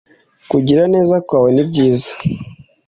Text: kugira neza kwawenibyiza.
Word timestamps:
kugira 0.51 0.83
neza 0.93 1.15
kwawenibyiza. 1.27 2.11